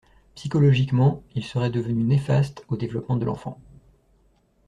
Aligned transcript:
Psychologiquement, 0.33 1.21
il 1.35 1.43
serait 1.45 1.69
devenu 1.69 2.03
néfaste 2.03 2.65
au 2.69 2.75
développement 2.75 3.17
de 3.17 3.25
l’enfant. 3.25 3.61